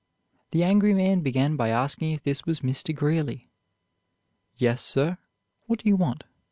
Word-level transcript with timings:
The 0.49 0.63
angry 0.63 0.95
man 0.95 1.21
began 1.21 1.55
by 1.55 1.69
asking 1.69 2.11
if 2.13 2.23
this 2.23 2.43
was 2.43 2.61
Mr. 2.61 2.95
Greeley. 2.95 3.51
"Yes, 4.57 4.81
sir; 4.83 5.19
what 5.67 5.77
do 5.77 5.89
you 5.89 5.95
want?" 5.95 6.23